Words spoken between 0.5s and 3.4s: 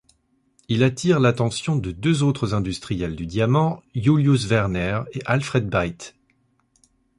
Il attire l'attention de deux autres industriels du